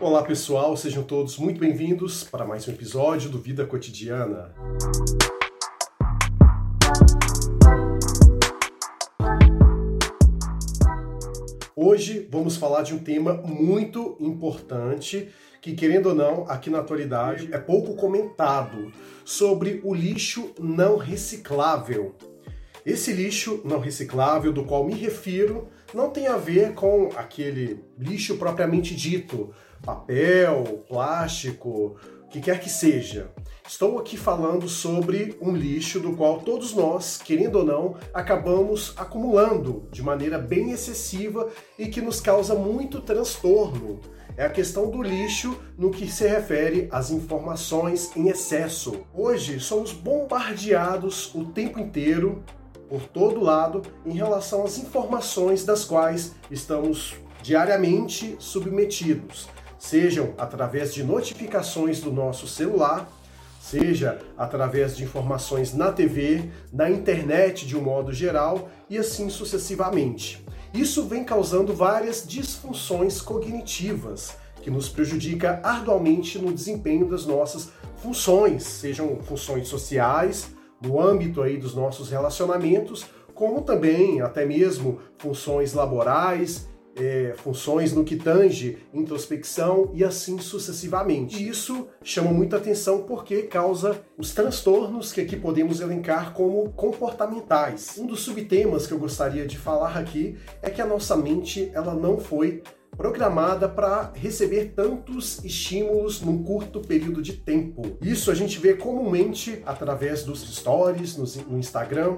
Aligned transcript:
Olá 0.00 0.22
pessoal, 0.22 0.76
sejam 0.76 1.02
todos 1.02 1.36
muito 1.38 1.58
bem-vindos 1.58 2.22
para 2.22 2.44
mais 2.44 2.68
um 2.68 2.70
episódio 2.70 3.28
do 3.28 3.36
Vida 3.36 3.66
Cotidiana. 3.66 4.54
Hoje 11.74 12.28
vamos 12.30 12.56
falar 12.56 12.82
de 12.82 12.94
um 12.94 13.00
tema 13.00 13.34
muito 13.34 14.16
importante 14.20 15.30
que, 15.60 15.74
querendo 15.74 16.10
ou 16.10 16.14
não, 16.14 16.48
aqui 16.48 16.70
na 16.70 16.78
atualidade 16.78 17.52
é 17.52 17.58
pouco 17.58 17.96
comentado 17.96 18.92
sobre 19.24 19.80
o 19.82 19.92
lixo 19.92 20.52
não 20.60 20.96
reciclável. 20.96 22.14
Esse 22.86 23.12
lixo 23.12 23.60
não 23.64 23.80
reciclável 23.80 24.52
do 24.52 24.64
qual 24.64 24.84
me 24.84 24.94
refiro 24.94 25.68
não 25.92 26.10
tem 26.10 26.26
a 26.26 26.36
ver 26.36 26.74
com 26.74 27.10
aquele 27.16 27.80
lixo 27.98 28.36
propriamente 28.36 28.94
dito, 28.94 29.52
papel, 29.82 30.84
plástico, 30.88 31.96
o 32.24 32.28
que 32.28 32.40
quer 32.40 32.60
que 32.60 32.68
seja. 32.70 33.30
Estou 33.66 33.98
aqui 33.98 34.16
falando 34.16 34.68
sobre 34.68 35.36
um 35.40 35.54
lixo 35.54 36.00
do 36.00 36.16
qual 36.16 36.40
todos 36.40 36.74
nós, 36.74 37.18
querendo 37.18 37.56
ou 37.56 37.64
não, 37.64 37.96
acabamos 38.14 38.94
acumulando 38.96 39.86
de 39.90 40.02
maneira 40.02 40.38
bem 40.38 40.70
excessiva 40.70 41.48
e 41.78 41.86
que 41.86 42.00
nos 42.00 42.20
causa 42.20 42.54
muito 42.54 43.00
transtorno. 43.00 44.00
É 44.38 44.46
a 44.46 44.50
questão 44.50 44.88
do 44.88 45.02
lixo 45.02 45.58
no 45.76 45.90
que 45.90 46.10
se 46.10 46.26
refere 46.26 46.88
às 46.92 47.10
informações 47.10 48.14
em 48.16 48.28
excesso. 48.28 49.04
Hoje 49.12 49.58
somos 49.58 49.92
bombardeados 49.92 51.34
o 51.34 51.44
tempo 51.46 51.78
inteiro 51.78 52.42
por 52.88 53.02
todo 53.02 53.40
lado 53.40 53.82
em 54.06 54.12
relação 54.12 54.64
às 54.64 54.78
informações 54.78 55.64
das 55.64 55.84
quais 55.84 56.34
estamos 56.50 57.16
diariamente 57.42 58.36
submetidos, 58.38 59.48
sejam 59.78 60.34
através 60.36 60.92
de 60.92 61.04
notificações 61.04 62.00
do 62.00 62.10
nosso 62.10 62.46
celular, 62.46 63.08
seja 63.60 64.20
através 64.36 64.96
de 64.96 65.04
informações 65.04 65.74
na 65.74 65.92
TV, 65.92 66.50
na 66.72 66.90
internet 66.90 67.66
de 67.66 67.76
um 67.76 67.82
modo 67.82 68.12
geral 68.12 68.68
e 68.88 68.96
assim 68.96 69.28
sucessivamente. 69.28 70.44
Isso 70.72 71.06
vem 71.06 71.24
causando 71.24 71.74
várias 71.74 72.26
disfunções 72.26 73.20
cognitivas 73.20 74.36
que 74.62 74.70
nos 74.70 74.88
prejudica 74.88 75.60
arduamente 75.62 76.38
no 76.38 76.52
desempenho 76.52 77.08
das 77.08 77.24
nossas 77.24 77.70
funções, 77.96 78.64
sejam 78.64 79.16
funções 79.22 79.68
sociais, 79.68 80.50
no 80.80 81.00
âmbito 81.00 81.42
aí 81.42 81.56
dos 81.56 81.74
nossos 81.74 82.10
relacionamentos, 82.10 83.06
como 83.34 83.62
também 83.62 84.20
até 84.20 84.44
mesmo 84.44 85.00
funções 85.16 85.72
laborais, 85.72 86.67
é, 86.98 87.34
funções 87.36 87.92
no 87.92 88.04
que 88.04 88.16
tange 88.16 88.78
introspecção 88.92 89.90
e 89.94 90.04
assim 90.04 90.38
sucessivamente. 90.38 91.46
Isso 91.46 91.88
chama 92.02 92.32
muita 92.32 92.56
atenção 92.56 93.02
porque 93.02 93.42
causa 93.42 94.00
os 94.16 94.32
transtornos 94.32 95.12
que 95.12 95.20
aqui 95.20 95.36
podemos 95.36 95.80
elencar 95.80 96.32
como 96.32 96.70
comportamentais. 96.70 97.96
Um 97.98 98.06
dos 98.06 98.20
subtemas 98.20 98.86
que 98.86 98.92
eu 98.92 98.98
gostaria 98.98 99.46
de 99.46 99.56
falar 99.56 99.96
aqui 99.96 100.36
é 100.62 100.70
que 100.70 100.82
a 100.82 100.86
nossa 100.86 101.16
mente 101.16 101.70
ela 101.72 101.94
não 101.94 102.18
foi 102.18 102.62
programada 102.96 103.68
para 103.68 104.12
receber 104.14 104.72
tantos 104.74 105.44
estímulos 105.44 106.20
num 106.20 106.42
curto 106.42 106.80
período 106.80 107.22
de 107.22 107.34
tempo. 107.34 107.96
Isso 108.02 108.30
a 108.30 108.34
gente 108.34 108.58
vê 108.58 108.74
comumente 108.74 109.62
através 109.64 110.24
dos 110.24 110.40
stories 110.40 111.16
no 111.16 111.58
Instagram, 111.58 112.16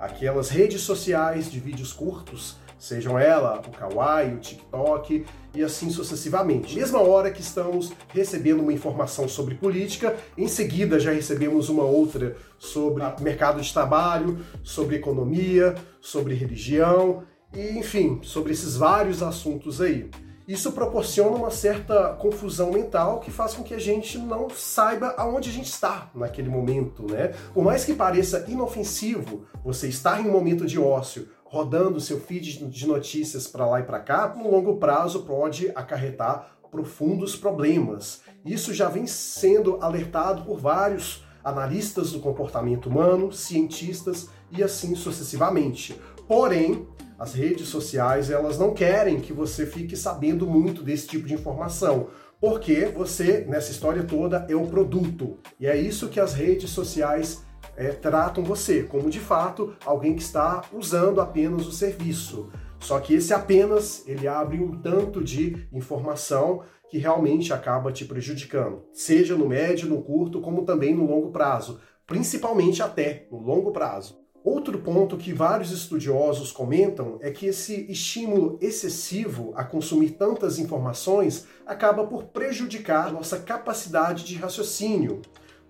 aquelas 0.00 0.48
redes 0.48 0.80
sociais 0.80 1.50
de 1.50 1.60
vídeos 1.60 1.92
curtos, 1.92 2.56
sejam 2.82 3.16
ela 3.16 3.62
o 3.64 3.70
Kawaii, 3.70 4.34
o 4.34 4.38
TikTok 4.38 5.24
e 5.54 5.62
assim 5.62 5.88
sucessivamente. 5.88 6.74
Mesma 6.74 7.00
hora 7.00 7.30
que 7.30 7.40
estamos 7.40 7.92
recebendo 8.08 8.60
uma 8.60 8.72
informação 8.72 9.28
sobre 9.28 9.54
política, 9.54 10.16
em 10.36 10.48
seguida 10.48 10.98
já 10.98 11.12
recebemos 11.12 11.68
uma 11.68 11.84
outra 11.84 12.36
sobre 12.58 13.04
mercado 13.20 13.60
de 13.60 13.72
trabalho, 13.72 14.44
sobre 14.64 14.96
economia, 14.96 15.76
sobre 16.00 16.34
religião 16.34 17.22
e 17.54 17.78
enfim, 17.78 18.18
sobre 18.24 18.52
esses 18.52 18.76
vários 18.76 19.22
assuntos 19.22 19.80
aí. 19.80 20.10
Isso 20.48 20.72
proporciona 20.72 21.36
uma 21.36 21.52
certa 21.52 22.14
confusão 22.14 22.72
mental 22.72 23.20
que 23.20 23.30
faz 23.30 23.54
com 23.54 23.62
que 23.62 23.74
a 23.74 23.78
gente 23.78 24.18
não 24.18 24.50
saiba 24.50 25.14
aonde 25.16 25.50
a 25.50 25.52
gente 25.52 25.70
está 25.70 26.10
naquele 26.12 26.48
momento, 26.48 27.06
né? 27.08 27.28
Por 27.54 27.62
mais 27.62 27.84
que 27.84 27.94
pareça 27.94 28.44
inofensivo 28.48 29.46
você 29.64 29.86
estar 29.86 30.20
em 30.20 30.28
um 30.28 30.32
momento 30.32 30.66
de 30.66 30.80
ócio, 30.80 31.28
rodando 31.52 32.00
seu 32.00 32.18
feed 32.18 32.66
de 32.66 32.86
notícias 32.86 33.46
para 33.46 33.66
lá 33.66 33.80
e 33.80 33.82
para 33.82 34.00
cá, 34.00 34.34
no 34.34 34.50
longo 34.50 34.78
prazo 34.78 35.24
pode 35.24 35.70
acarretar 35.74 36.56
profundos 36.70 37.36
problemas. 37.36 38.22
Isso 38.42 38.72
já 38.72 38.88
vem 38.88 39.06
sendo 39.06 39.76
alertado 39.82 40.46
por 40.46 40.58
vários 40.58 41.22
analistas 41.44 42.12
do 42.12 42.20
comportamento 42.20 42.88
humano, 42.88 43.30
cientistas 43.30 44.30
e 44.50 44.62
assim 44.62 44.94
sucessivamente. 44.94 45.94
Porém, 46.26 46.88
as 47.18 47.34
redes 47.34 47.68
sociais, 47.68 48.30
elas 48.30 48.58
não 48.58 48.72
querem 48.72 49.20
que 49.20 49.34
você 49.34 49.66
fique 49.66 49.94
sabendo 49.94 50.46
muito 50.46 50.82
desse 50.82 51.06
tipo 51.06 51.28
de 51.28 51.34
informação, 51.34 52.06
porque 52.40 52.86
você, 52.86 53.44
nessa 53.46 53.72
história 53.72 54.04
toda, 54.04 54.46
é 54.48 54.56
o 54.56 54.68
produto. 54.68 55.36
E 55.60 55.66
é 55.66 55.76
isso 55.76 56.08
que 56.08 56.18
as 56.18 56.32
redes 56.32 56.70
sociais 56.70 57.42
é, 57.76 57.88
tratam 57.88 58.44
você, 58.44 58.82
como 58.82 59.10
de 59.10 59.20
fato 59.20 59.74
alguém 59.84 60.14
que 60.14 60.22
está 60.22 60.62
usando 60.72 61.20
apenas 61.20 61.66
o 61.66 61.72
serviço. 61.72 62.50
Só 62.80 62.98
que 62.98 63.14
esse 63.14 63.32
apenas, 63.32 64.02
ele 64.06 64.26
abre 64.26 64.58
um 64.58 64.80
tanto 64.80 65.22
de 65.22 65.68
informação 65.72 66.62
que 66.90 66.98
realmente 66.98 67.52
acaba 67.52 67.92
te 67.92 68.04
prejudicando, 68.04 68.82
seja 68.92 69.36
no 69.36 69.48
médio, 69.48 69.88
no 69.88 70.02
curto, 70.02 70.40
como 70.40 70.64
também 70.64 70.94
no 70.94 71.06
longo 71.06 71.30
prazo, 71.30 71.80
principalmente 72.06 72.82
até 72.82 73.26
no 73.30 73.38
longo 73.38 73.70
prazo. 73.70 74.20
Outro 74.44 74.76
ponto 74.80 75.16
que 75.16 75.32
vários 75.32 75.70
estudiosos 75.70 76.50
comentam 76.50 77.16
é 77.20 77.30
que 77.30 77.46
esse 77.46 77.86
estímulo 77.88 78.58
excessivo 78.60 79.52
a 79.54 79.62
consumir 79.62 80.10
tantas 80.10 80.58
informações 80.58 81.46
acaba 81.64 82.04
por 82.04 82.24
prejudicar 82.24 83.12
nossa 83.12 83.38
capacidade 83.38 84.24
de 84.24 84.34
raciocínio. 84.34 85.22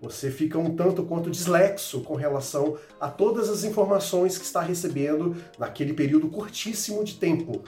Você 0.02 0.32
fica 0.32 0.58
um 0.58 0.74
tanto 0.74 1.04
quanto 1.04 1.30
dislexo 1.30 2.00
com 2.00 2.16
relação 2.16 2.76
a 3.00 3.08
todas 3.08 3.48
as 3.48 3.62
informações 3.62 4.36
que 4.36 4.44
está 4.44 4.60
recebendo 4.60 5.36
naquele 5.56 5.92
período 5.92 6.28
curtíssimo 6.28 7.04
de 7.04 7.14
tempo. 7.14 7.62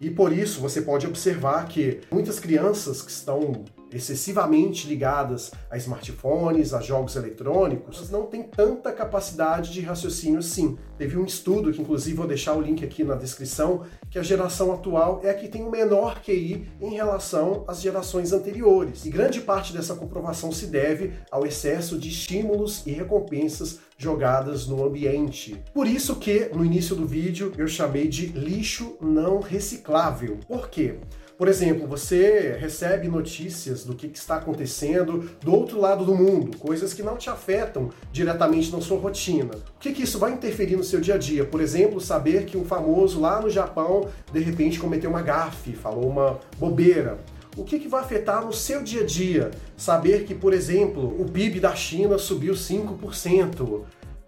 E 0.00 0.08
por 0.08 0.32
isso 0.32 0.60
você 0.60 0.80
pode 0.80 1.08
observar 1.08 1.66
que 1.66 2.00
muitas 2.08 2.38
crianças 2.38 3.02
que 3.02 3.10
estão 3.10 3.64
excessivamente 3.92 4.88
ligadas 4.88 5.50
a 5.70 5.76
smartphones, 5.76 6.72
a 6.72 6.80
jogos 6.80 7.16
eletrônicos, 7.16 8.10
não 8.10 8.26
têm 8.26 8.42
tanta 8.42 8.92
capacidade 8.92 9.72
de 9.72 9.80
raciocínio 9.80 10.38
assim. 10.38 10.78
Teve 10.96 11.16
um 11.16 11.24
estudo, 11.24 11.72
que 11.72 11.80
inclusive 11.80 12.16
vou 12.16 12.26
deixar 12.26 12.54
o 12.54 12.60
link 12.60 12.84
aqui 12.84 13.02
na 13.02 13.14
descrição, 13.14 13.82
que 14.10 14.18
a 14.18 14.22
geração 14.22 14.72
atual 14.72 15.20
é 15.22 15.30
a 15.30 15.34
que 15.34 15.48
tem 15.48 15.62
o 15.62 15.70
menor 15.70 16.20
QI 16.22 16.68
em 16.80 16.94
relação 16.94 17.64
às 17.66 17.80
gerações 17.80 18.32
anteriores. 18.32 19.04
E 19.04 19.10
grande 19.10 19.40
parte 19.40 19.72
dessa 19.72 19.94
comprovação 19.94 20.52
se 20.52 20.66
deve 20.66 21.12
ao 21.30 21.46
excesso 21.46 21.98
de 21.98 22.08
estímulos 22.08 22.86
e 22.86 22.92
recompensas 22.92 23.78
jogadas 23.96 24.66
no 24.66 24.84
ambiente. 24.84 25.62
Por 25.74 25.86
isso 25.86 26.16
que 26.16 26.50
no 26.54 26.64
início 26.64 26.96
do 26.96 27.06
vídeo 27.06 27.52
eu 27.58 27.68
chamei 27.68 28.08
de 28.08 28.26
lixo 28.26 28.96
não 29.00 29.40
reciclável. 29.40 30.38
Por 30.48 30.68
quê? 30.70 30.98
Por 31.40 31.48
exemplo, 31.48 31.86
você 31.86 32.54
recebe 32.60 33.08
notícias 33.08 33.82
do 33.82 33.94
que, 33.94 34.08
está 34.08 34.36
acontecendo 34.36 35.30
do 35.42 35.54
outro 35.54 35.80
lado 35.80 36.04
do 36.04 36.14
mundo, 36.14 36.54
coisas 36.58 36.92
que 36.92 37.02
não 37.02 37.16
te 37.16 37.30
afetam 37.30 37.88
diretamente 38.12 38.70
na 38.70 38.82
sua 38.82 38.98
rotina. 38.98 39.52
O 39.54 39.80
que, 39.80 39.88
isso 40.02 40.18
vai 40.18 40.32
interferir 40.32 40.76
no 40.76 40.84
seu 40.84 41.00
dia 41.00 41.14
a 41.14 41.16
dia? 41.16 41.42
Por 41.42 41.62
exemplo, 41.62 41.98
saber 41.98 42.44
que 42.44 42.58
um 42.58 42.64
famoso 42.66 43.18
lá 43.18 43.40
no 43.40 43.48
Japão 43.48 44.10
de 44.30 44.40
repente 44.40 44.78
cometeu 44.78 45.08
uma 45.08 45.22
gafe, 45.22 45.72
falou 45.72 46.10
uma 46.10 46.38
bobeira 46.58 47.18
o 47.56 47.64
que, 47.64 47.80
que, 47.80 47.88
vai 47.88 48.00
afetar 48.00 48.44
no 48.44 48.52
seu 48.52 48.82
dia 48.82 49.02
a 49.02 49.04
dia? 49.04 49.50
Saber 49.76 50.24
que, 50.24 50.34
por 50.34 50.54
exemplo, 50.54 51.20
o 51.20 51.24
PIB 51.28 51.58
da 51.58 51.74
China 51.74 52.16
subiu 52.16 52.54
5%. 52.54 53.80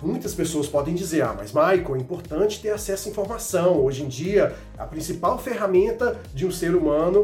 Muitas 0.02 0.34
pessoas 0.34 0.66
podem 0.66 0.96
dizer, 0.96 1.22
ah, 1.22 1.32
mas 1.32 1.52
Michael, 1.52 1.94
é 1.94 1.98
importante 1.98 2.60
ter 2.60 2.70
acesso 2.70 3.08
à 3.08 3.12
informação. 3.12 3.80
Hoje 3.80 4.02
em 4.02 4.08
dia, 4.08 4.52
a 4.76 4.84
principal 4.84 5.38
ferramenta 5.38 6.20
de 6.34 6.44
um 6.44 6.50
ser 6.50 6.74
humano 6.74 7.22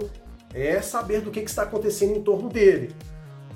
é 0.55 0.81
saber 0.81 1.21
do 1.21 1.33
que, 1.33 1.41
está 1.41 1.65
acontecendo 1.65 2.17
em 2.17 2.23
torno 2.23 2.49
dele. 2.49 2.95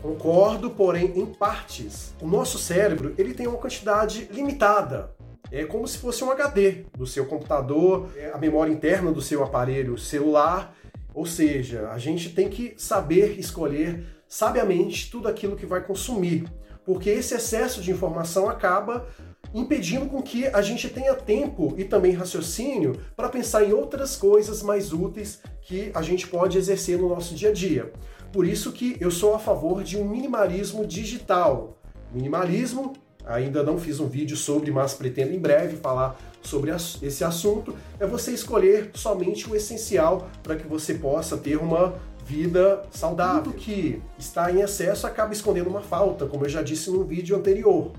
Concordo, 0.03 0.71
porém, 0.71 1.13
em 1.15 1.25
partes. 1.25 2.13
O 2.21 2.27
nosso 2.27 2.59
cérebro 2.59 3.15
ele 3.17 3.33
tem 3.33 3.47
uma 3.47 3.59
quantidade 3.59 4.29
limitada. 4.33 5.15
É 5.53 5.65
como 5.65 5.87
se 5.87 5.99
fosse 5.99 6.25
um 6.25 6.31
HD 6.33 6.87
do 6.99 7.07
seu 7.07 7.25
computador, 7.25 8.09
é 8.17 8.33
a 8.33 8.39
memória 8.39 8.73
interna 8.73 9.13
do 9.13 9.23
seu 9.23 9.45
aparelho 9.45 9.97
celular. 9.97 10.75
Ou 11.15 11.27
seja, 11.27 11.91
a 11.91 11.99
gente 11.99 12.31
tem 12.31 12.49
que 12.49 12.75
saber 12.77 13.39
escolher 13.39 14.05
sabiamente 14.32 15.11
tudo 15.11 15.29
aquilo 15.29 15.56
que 15.56 15.67
vai 15.67 15.82
consumir 15.84 16.46
porque 16.84 17.11
esse 17.11 17.34
excesso 17.34 17.81
de 17.81 17.90
informação 17.90 18.49
acaba 18.49 19.06
impedindo 19.55 20.06
com 20.06 20.23
que 20.23 20.46
a 20.46 20.62
gente 20.62 20.88
tenha 20.88 21.14
tempo 21.14 21.75
e 21.76 21.84
também 21.84 22.12
raciocínio 22.12 22.96
para 23.14 23.29
pensar 23.29 23.62
em 23.64 23.73
outras 23.73 24.17
coisas 24.17 24.62
mais 24.62 24.93
úteis 24.93 25.40
que 25.61 25.90
a 25.94 26.02
gente 26.02 26.26
pode 26.26 26.56
exercer 26.56 26.99
no 26.99 27.08
nosso 27.08 27.34
dia 27.34 27.50
a 27.50 27.52
dia. 27.52 27.93
Por 28.32 28.46
isso 28.46 28.73
que 28.73 28.96
eu 28.99 29.11
sou 29.11 29.34
a 29.34 29.38
favor 29.38 29.84
de 29.84 29.99
um 29.99 30.08
minimalismo 30.08 30.87
digital. 30.87 31.78
Minimalismo, 32.11 32.94
ainda 33.26 33.62
não 33.62 33.78
fiz 33.78 34.00
um 34.00 34.08
vídeo 34.08 34.37
sobre, 34.37 34.70
mas 34.70 34.94
pretendo 34.94 35.35
em 35.35 35.38
breve 35.38 35.76
falar 35.76 36.19
sobre 36.40 36.70
esse 36.70 37.23
assunto, 37.23 37.76
é 38.00 38.06
você 38.06 38.32
escolher 38.32 38.90
somente 38.94 39.49
o 39.49 39.55
essencial 39.55 40.31
para 40.43 40.56
que 40.56 40.67
você 40.67 40.94
possa 40.94 41.37
ter 41.37 41.56
uma 41.56 41.94
vida 42.32 42.82
saudável. 42.90 43.52
Tudo 43.52 43.56
que 43.56 44.00
está 44.19 44.50
em 44.50 44.62
excesso 44.62 45.06
acaba 45.06 45.34
escondendo 45.34 45.69
uma 45.69 45.82
falta, 45.82 46.25
como 46.25 46.46
eu 46.46 46.49
já 46.49 46.62
disse 46.62 46.90
no 46.90 47.05
vídeo 47.05 47.37
anterior. 47.37 47.93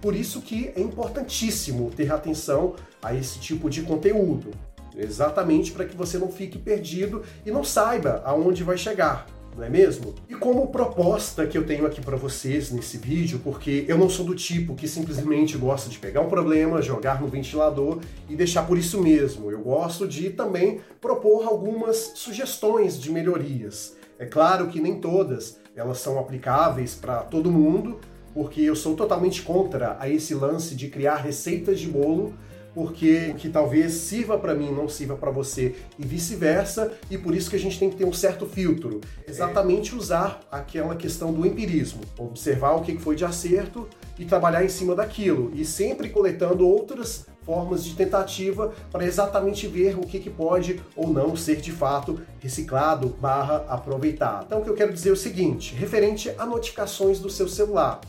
Por 0.00 0.14
isso 0.14 0.40
que 0.40 0.72
é 0.76 0.80
importantíssimo 0.80 1.90
ter 1.90 2.10
atenção 2.12 2.76
a 3.02 3.12
esse 3.14 3.40
tipo 3.40 3.68
de 3.68 3.82
conteúdo, 3.82 4.52
exatamente 4.96 5.72
para 5.72 5.84
que 5.84 5.96
você 5.96 6.18
não 6.18 6.30
fique 6.30 6.56
perdido 6.56 7.22
e 7.44 7.50
não 7.50 7.64
saiba 7.64 8.22
aonde 8.24 8.62
vai 8.62 8.78
chegar 8.78 9.26
não 9.56 9.64
é 9.64 9.68
mesmo? 9.68 10.14
E 10.28 10.34
como 10.34 10.68
proposta 10.68 11.46
que 11.46 11.58
eu 11.58 11.66
tenho 11.66 11.86
aqui 11.86 12.00
para 12.00 12.16
vocês 12.16 12.70
nesse 12.70 12.96
vídeo, 12.96 13.40
porque 13.42 13.84
eu 13.88 13.98
não 13.98 14.08
sou 14.08 14.24
do 14.24 14.34
tipo 14.34 14.74
que 14.74 14.88
simplesmente 14.88 15.56
gosta 15.56 15.90
de 15.90 15.98
pegar 15.98 16.20
um 16.20 16.28
problema, 16.28 16.80
jogar 16.80 17.20
no 17.20 17.28
ventilador 17.28 18.00
e 18.28 18.36
deixar 18.36 18.66
por 18.66 18.78
isso 18.78 19.02
mesmo. 19.02 19.50
Eu 19.50 19.60
gosto 19.60 20.06
de 20.06 20.30
também 20.30 20.80
propor 21.00 21.46
algumas 21.46 22.12
sugestões 22.14 22.98
de 22.98 23.10
melhorias. 23.10 23.96
É 24.18 24.26
claro 24.26 24.68
que 24.68 24.80
nem 24.80 25.00
todas 25.00 25.58
elas 25.74 25.98
são 25.98 26.18
aplicáveis 26.18 26.94
para 26.94 27.20
todo 27.20 27.50
mundo, 27.50 27.98
porque 28.34 28.60
eu 28.60 28.76
sou 28.76 28.94
totalmente 28.94 29.42
contra 29.42 29.96
a 29.98 30.08
esse 30.08 30.34
lance 30.34 30.74
de 30.74 30.88
criar 30.88 31.16
receitas 31.16 31.80
de 31.80 31.88
bolo 31.88 32.34
porque 32.74 33.30
o 33.32 33.34
que 33.34 33.48
talvez 33.48 33.92
sirva 33.92 34.38
para 34.38 34.54
mim 34.54 34.72
não 34.72 34.88
sirva 34.88 35.16
para 35.16 35.30
você 35.30 35.74
e 35.98 36.04
vice-versa, 36.04 36.92
e 37.10 37.18
por 37.18 37.34
isso 37.34 37.50
que 37.50 37.56
a 37.56 37.58
gente 37.58 37.78
tem 37.78 37.90
que 37.90 37.96
ter 37.96 38.04
um 38.04 38.12
certo 38.12 38.46
filtro. 38.46 39.00
Exatamente 39.26 39.94
usar 39.94 40.40
aquela 40.50 40.96
questão 40.96 41.32
do 41.32 41.46
empirismo, 41.46 42.00
observar 42.18 42.72
o 42.72 42.82
que 42.82 42.98
foi 42.98 43.16
de 43.16 43.24
acerto 43.24 43.88
e 44.18 44.24
trabalhar 44.24 44.64
em 44.64 44.68
cima 44.68 44.94
daquilo, 44.94 45.50
e 45.54 45.64
sempre 45.64 46.08
coletando 46.10 46.66
outras 46.66 47.26
formas 47.42 47.82
de 47.84 47.94
tentativa 47.94 48.72
para 48.92 49.04
exatamente 49.04 49.66
ver 49.66 49.96
o 49.96 50.02
que, 50.02 50.20
que 50.20 50.30
pode 50.30 50.80
ou 50.94 51.08
não 51.08 51.34
ser 51.34 51.56
de 51.56 51.72
fato 51.72 52.20
reciclado 52.38 53.08
barra 53.20 53.64
aproveitado. 53.68 54.44
Então 54.46 54.60
o 54.60 54.64
que 54.64 54.70
eu 54.70 54.74
quero 54.74 54.92
dizer 54.92 55.08
é 55.08 55.12
o 55.12 55.16
seguinte, 55.16 55.74
referente 55.74 56.32
a 56.38 56.46
notificações 56.46 57.18
do 57.18 57.30
seu 57.30 57.48
celular 57.48 58.00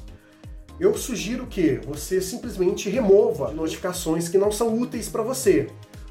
eu 0.80 0.96
sugiro 0.98 1.46
que 1.46 1.80
você 1.86 2.22
simplesmente 2.22 2.90
remova 2.90 3.52
notificações 3.52 4.28
que 4.28 4.38
não 4.38 4.52
são 4.52 4.80
úteis 4.80 5.08
para 5.10 5.22
você. 5.22 5.68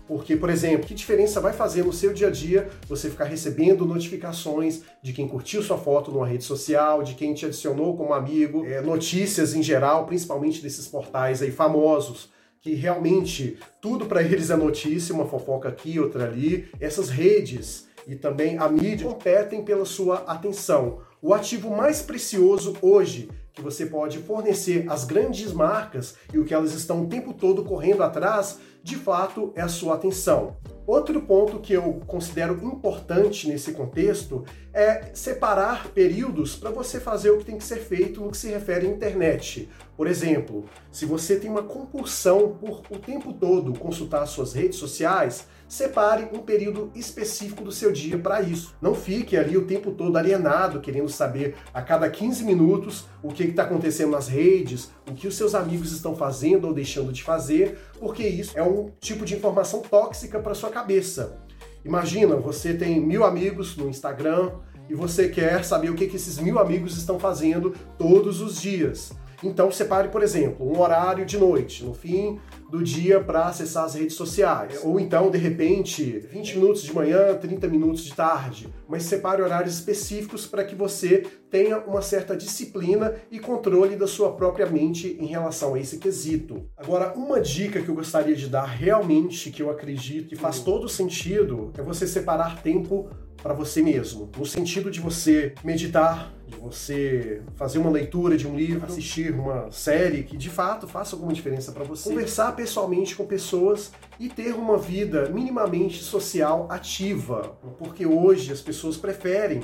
Porque, 0.06 0.34
por 0.34 0.50
exemplo, 0.50 0.88
que 0.88 0.94
diferença 0.94 1.40
vai 1.40 1.52
fazer 1.52 1.84
no 1.84 1.92
seu 1.92 2.12
dia 2.12 2.26
a 2.26 2.30
dia 2.32 2.68
você 2.88 3.08
ficar 3.08 3.26
recebendo 3.26 3.86
notificações 3.86 4.82
de 5.00 5.12
quem 5.12 5.28
curtiu 5.28 5.62
sua 5.62 5.78
foto 5.78 6.10
numa 6.10 6.26
rede 6.26 6.42
social, 6.42 7.04
de 7.04 7.14
quem 7.14 7.32
te 7.32 7.46
adicionou 7.46 7.96
como 7.96 8.12
amigo, 8.12 8.66
é, 8.66 8.80
notícias 8.80 9.54
em 9.54 9.62
geral, 9.62 10.06
principalmente 10.06 10.60
desses 10.60 10.88
portais 10.88 11.42
aí 11.42 11.52
famosos, 11.52 12.28
que 12.60 12.74
realmente 12.74 13.56
tudo 13.80 14.06
para 14.06 14.20
eles 14.20 14.50
é 14.50 14.56
notícia, 14.56 15.14
uma 15.14 15.26
fofoca 15.26 15.68
aqui, 15.68 16.00
outra 16.00 16.24
ali. 16.24 16.68
Essas 16.80 17.08
redes 17.08 17.88
e 18.06 18.16
também 18.16 18.58
a 18.58 18.68
mídia 18.68 19.06
competem 19.06 19.62
pela 19.62 19.84
sua 19.84 20.24
atenção. 20.26 21.02
O 21.22 21.32
ativo 21.32 21.70
mais 21.70 22.02
precioso 22.02 22.76
hoje 22.82 23.28
que 23.52 23.62
você 23.62 23.86
pode 23.86 24.18
fornecer 24.18 24.84
às 24.88 25.04
grandes 25.04 25.52
marcas 25.52 26.14
e 26.32 26.38
o 26.38 26.44
que 26.44 26.54
elas 26.54 26.72
estão 26.72 27.02
o 27.02 27.08
tempo 27.08 27.32
todo 27.32 27.64
correndo 27.64 28.02
atrás, 28.02 28.58
de 28.82 28.96
fato, 28.96 29.52
é 29.54 29.60
a 29.60 29.68
sua 29.68 29.94
atenção. 29.94 30.56
Outro 30.86 31.20
ponto 31.22 31.60
que 31.60 31.72
eu 31.72 32.00
considero 32.06 32.54
importante 32.64 33.46
nesse 33.46 33.72
contexto 33.72 34.44
é 34.72 35.10
separar 35.14 35.88
períodos 35.88 36.56
para 36.56 36.70
você 36.70 36.98
fazer 36.98 37.30
o 37.30 37.38
que 37.38 37.44
tem 37.44 37.58
que 37.58 37.64
ser 37.64 37.78
feito 37.78 38.20
no 38.20 38.30
que 38.30 38.36
se 38.36 38.48
refere 38.48 38.86
à 38.86 38.90
internet. 38.90 39.68
Por 39.96 40.06
exemplo, 40.06 40.64
se 40.90 41.04
você 41.04 41.38
tem 41.38 41.50
uma 41.50 41.62
compulsão 41.62 42.56
por 42.58 42.82
o 42.90 42.98
tempo 42.98 43.32
todo 43.32 43.78
consultar 43.78 44.26
suas 44.26 44.52
redes 44.52 44.78
sociais, 44.78 45.46
separe 45.70 46.28
um 46.32 46.40
período 46.40 46.90
específico 46.96 47.62
do 47.62 47.70
seu 47.70 47.92
dia 47.92 48.18
para 48.18 48.42
isso. 48.42 48.74
Não 48.82 48.92
fique 48.92 49.36
ali 49.36 49.56
o 49.56 49.64
tempo 49.64 49.92
todo 49.92 50.16
alienado, 50.18 50.80
querendo 50.80 51.08
saber 51.08 51.54
a 51.72 51.80
cada 51.80 52.10
15 52.10 52.42
minutos 52.42 53.06
o 53.22 53.28
que 53.28 53.44
está 53.44 53.62
acontecendo 53.62 54.10
nas 54.10 54.26
redes, 54.26 54.90
o 55.08 55.14
que 55.14 55.28
os 55.28 55.36
seus 55.36 55.54
amigos 55.54 55.92
estão 55.92 56.16
fazendo 56.16 56.66
ou 56.66 56.74
deixando 56.74 57.12
de 57.12 57.22
fazer, 57.22 57.78
porque 58.00 58.26
isso 58.26 58.58
é 58.58 58.62
um 58.62 58.90
tipo 59.00 59.24
de 59.24 59.36
informação 59.36 59.80
tóxica 59.80 60.40
para 60.40 60.54
sua 60.54 60.70
cabeça. 60.70 61.38
Imagina, 61.84 62.34
você 62.34 62.74
tem 62.74 63.00
mil 63.00 63.24
amigos 63.24 63.76
no 63.76 63.88
Instagram 63.88 64.50
e 64.88 64.94
você 64.94 65.28
quer 65.28 65.64
saber 65.64 65.88
o 65.90 65.94
que, 65.94 66.08
que 66.08 66.16
esses 66.16 66.38
mil 66.40 66.58
amigos 66.58 66.98
estão 66.98 67.18
fazendo 67.18 67.76
todos 67.96 68.40
os 68.40 68.60
dias. 68.60 69.12
Então 69.42 69.70
separe, 69.70 70.08
por 70.08 70.22
exemplo, 70.22 70.66
um 70.70 70.78
horário 70.80 71.24
de 71.24 71.38
noite, 71.38 71.84
no 71.84 71.94
fim 71.94 72.38
do 72.70 72.82
dia 72.82 73.20
para 73.20 73.46
acessar 73.46 73.84
as 73.84 73.94
redes 73.94 74.14
sociais. 74.14 74.80
Ou 74.84 75.00
então, 75.00 75.30
de 75.30 75.38
repente, 75.38 76.20
20 76.30 76.58
minutos 76.58 76.82
de 76.82 76.94
manhã, 76.94 77.34
30 77.34 77.66
minutos 77.66 78.04
de 78.04 78.14
tarde. 78.14 78.68
Mas 78.88 79.02
separe 79.02 79.42
horários 79.42 79.74
específicos 79.74 80.46
para 80.46 80.64
que 80.64 80.74
você 80.74 81.26
tenha 81.50 81.78
uma 81.78 82.00
certa 82.00 82.36
disciplina 82.36 83.14
e 83.30 83.40
controle 83.40 83.96
da 83.96 84.06
sua 84.06 84.32
própria 84.32 84.66
mente 84.66 85.16
em 85.18 85.26
relação 85.26 85.74
a 85.74 85.80
esse 85.80 85.98
quesito. 85.98 86.64
Agora, 86.76 87.12
uma 87.14 87.40
dica 87.40 87.82
que 87.82 87.88
eu 87.88 87.94
gostaria 87.94 88.36
de 88.36 88.48
dar 88.48 88.66
realmente, 88.66 89.50
que 89.50 89.62
eu 89.62 89.70
acredito 89.70 90.28
que 90.28 90.36
faz 90.36 90.60
todo 90.60 90.88
sentido, 90.88 91.72
é 91.76 91.82
você 91.82 92.06
separar 92.06 92.62
tempo 92.62 93.10
para 93.42 93.54
você 93.54 93.82
mesmo, 93.82 94.28
no 94.36 94.44
sentido 94.44 94.90
de 94.90 95.00
você 95.00 95.54
meditar, 95.64 96.32
de 96.46 96.56
você 96.56 97.42
fazer 97.56 97.78
uma 97.78 97.90
leitura 97.90 98.36
de 98.36 98.46
um 98.46 98.54
livro, 98.54 98.84
assistir 98.84 99.32
uma 99.32 99.70
série 99.70 100.22
que 100.22 100.36
de 100.36 100.50
fato 100.50 100.86
faça 100.86 101.16
alguma 101.16 101.32
diferença 101.32 101.72
para 101.72 101.84
você, 101.84 102.10
conversar 102.10 102.54
pessoalmente 102.54 103.16
com 103.16 103.24
pessoas 103.24 103.92
e 104.18 104.28
ter 104.28 104.54
uma 104.54 104.76
vida 104.76 105.28
minimamente 105.30 106.02
social 106.02 106.66
ativa, 106.70 107.56
porque 107.78 108.04
hoje 108.04 108.52
as 108.52 108.60
pessoas 108.60 108.96
preferem 108.96 109.62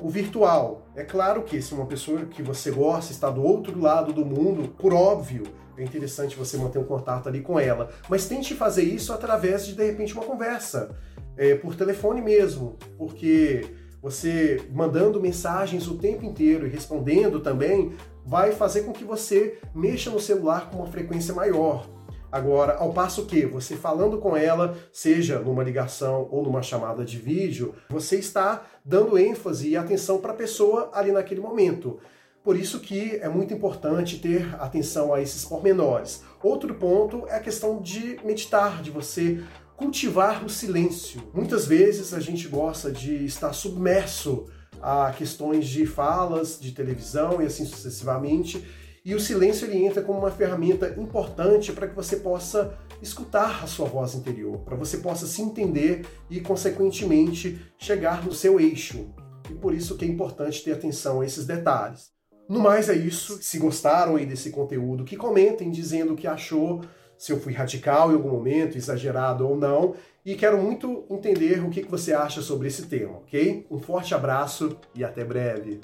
o 0.00 0.08
virtual. 0.08 0.86
É 0.94 1.04
claro 1.04 1.42
que 1.42 1.60
se 1.60 1.74
uma 1.74 1.86
pessoa 1.86 2.24
que 2.24 2.42
você 2.42 2.70
gosta 2.70 3.12
está 3.12 3.28
do 3.28 3.42
outro 3.42 3.78
lado 3.80 4.12
do 4.12 4.24
mundo, 4.24 4.68
por 4.78 4.94
óbvio, 4.94 5.44
é 5.76 5.82
interessante 5.82 6.36
você 6.36 6.56
manter 6.56 6.78
um 6.78 6.84
contato 6.84 7.28
ali 7.28 7.40
com 7.40 7.58
ela, 7.58 7.90
mas 8.08 8.26
tente 8.26 8.54
fazer 8.54 8.82
isso 8.82 9.12
através 9.12 9.66
de 9.66 9.74
de 9.74 9.84
repente 9.84 10.12
uma 10.12 10.24
conversa 10.24 10.96
é, 11.40 11.54
por 11.54 11.74
telefone 11.74 12.20
mesmo, 12.20 12.76
porque 12.98 13.64
você 14.02 14.62
mandando 14.70 15.18
mensagens 15.18 15.88
o 15.88 15.96
tempo 15.96 16.22
inteiro 16.22 16.66
e 16.66 16.70
respondendo 16.70 17.40
também 17.40 17.94
vai 18.26 18.52
fazer 18.52 18.82
com 18.82 18.92
que 18.92 19.04
você 19.04 19.58
mexa 19.74 20.10
no 20.10 20.20
celular 20.20 20.68
com 20.68 20.76
uma 20.76 20.86
frequência 20.86 21.32
maior. 21.32 21.88
Agora, 22.30 22.76
ao 22.76 22.92
passo 22.92 23.24
que 23.24 23.46
você 23.46 23.74
falando 23.74 24.18
com 24.18 24.36
ela, 24.36 24.76
seja 24.92 25.38
numa 25.38 25.64
ligação 25.64 26.28
ou 26.30 26.42
numa 26.42 26.62
chamada 26.62 27.06
de 27.06 27.16
vídeo, 27.16 27.74
você 27.88 28.16
está 28.16 28.66
dando 28.84 29.18
ênfase 29.18 29.70
e 29.70 29.76
atenção 29.78 30.18
para 30.18 30.32
a 30.32 30.36
pessoa 30.36 30.90
ali 30.92 31.10
naquele 31.10 31.40
momento. 31.40 31.98
Por 32.42 32.56
isso 32.56 32.80
que 32.80 33.16
é 33.16 33.28
muito 33.28 33.52
importante 33.52 34.18
ter 34.18 34.54
atenção 34.58 35.12
a 35.12 35.20
esses 35.20 35.44
pormenores. 35.44 36.22
Outro 36.42 36.74
ponto 36.74 37.26
é 37.28 37.36
a 37.36 37.40
questão 37.40 37.80
de 37.80 38.18
meditar, 38.24 38.80
de 38.80 38.90
você 38.90 39.42
cultivar 39.80 40.44
o 40.44 40.50
silêncio. 40.50 41.22
Muitas 41.32 41.64
vezes 41.64 42.12
a 42.12 42.20
gente 42.20 42.46
gosta 42.46 42.92
de 42.92 43.24
estar 43.24 43.54
submerso 43.54 44.44
a 44.82 45.10
questões 45.10 45.66
de 45.66 45.86
falas, 45.86 46.60
de 46.60 46.72
televisão 46.72 47.40
e 47.40 47.46
assim 47.46 47.64
sucessivamente, 47.64 48.62
e 49.02 49.14
o 49.14 49.20
silêncio 49.20 49.66
ele 49.66 49.82
entra 49.82 50.02
como 50.02 50.18
uma 50.18 50.30
ferramenta 50.30 50.94
importante 50.98 51.72
para 51.72 51.88
que 51.88 51.96
você 51.96 52.16
possa 52.16 52.78
escutar 53.00 53.64
a 53.64 53.66
sua 53.66 53.86
voz 53.86 54.14
interior, 54.14 54.58
para 54.58 54.76
você 54.76 54.98
possa 54.98 55.26
se 55.26 55.40
entender 55.40 56.04
e 56.28 56.40
consequentemente 56.40 57.58
chegar 57.78 58.22
no 58.22 58.34
seu 58.34 58.60
eixo. 58.60 59.08
E 59.48 59.54
por 59.54 59.72
isso 59.72 59.96
que 59.96 60.04
é 60.04 60.08
importante 60.08 60.62
ter 60.62 60.72
atenção 60.72 61.22
a 61.22 61.24
esses 61.24 61.46
detalhes. 61.46 62.10
No 62.46 62.60
mais 62.60 62.90
é 62.90 62.94
isso. 62.94 63.42
Se 63.42 63.58
gostaram 63.58 64.16
aí 64.16 64.26
desse 64.26 64.50
conteúdo, 64.50 65.04
que 65.04 65.16
comentem 65.16 65.70
dizendo 65.70 66.12
o 66.12 66.16
que 66.16 66.26
achou 66.26 66.82
se 67.20 67.32
eu 67.32 67.38
fui 67.38 67.52
radical 67.52 68.10
em 68.10 68.14
algum 68.14 68.30
momento, 68.30 68.78
exagerado 68.78 69.46
ou 69.46 69.54
não, 69.54 69.94
e 70.24 70.34
quero 70.34 70.56
muito 70.56 71.04
entender 71.10 71.62
o 71.62 71.68
que 71.68 71.82
você 71.82 72.14
acha 72.14 72.40
sobre 72.40 72.68
esse 72.68 72.86
tema, 72.86 73.18
ok? 73.18 73.66
Um 73.70 73.78
forte 73.78 74.14
abraço 74.14 74.78
e 74.94 75.04
até 75.04 75.22
breve! 75.22 75.82